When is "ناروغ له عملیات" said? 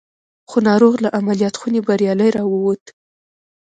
0.69-1.55